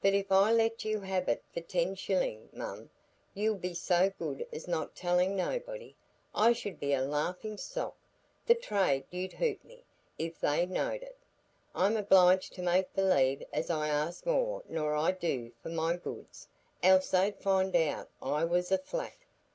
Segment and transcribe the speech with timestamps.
[0.00, 2.88] "But if I let you have it for ten shillin', mum,
[3.34, 5.94] you'll be so good as not tell nobody.
[6.34, 7.94] I should be a laughin' stock;
[8.46, 9.84] the trade 'ud hoot me,
[10.16, 11.18] if they knowed it.
[11.74, 16.48] I'm obliged to make believe as I ask more nor I do for my goods,
[16.82, 19.12] else they'd find out I was a flat.